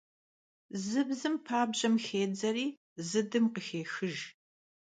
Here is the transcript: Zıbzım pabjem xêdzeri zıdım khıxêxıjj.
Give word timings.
Zıbzım 0.85 1.35
pabjem 1.45 1.95
xêdzeri 2.05 2.67
zıdım 3.09 3.45
khıxêxıjj. 3.53 4.19